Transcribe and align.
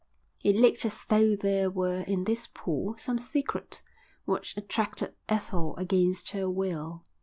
It 0.43 0.55
looked 0.55 0.83
as 0.83 0.97
though 1.09 1.35
there 1.35 1.69
were 1.69 1.99
in 2.07 2.23
this 2.23 2.47
pool 2.51 2.97
some 2.97 3.19
secret 3.19 3.83
which 4.25 4.57
attracted 4.57 5.13
Ethel 5.29 5.75
against 5.77 6.31
her 6.31 6.49
will. 6.49 7.05